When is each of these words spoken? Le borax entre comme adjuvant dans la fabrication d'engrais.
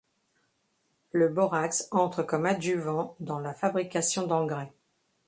Le 1.11 1.29
borax 1.29 1.87
entre 1.91 2.23
comme 2.23 2.47
adjuvant 2.47 3.15
dans 3.19 3.39
la 3.39 3.53
fabrication 3.53 4.25
d'engrais. 4.25 4.73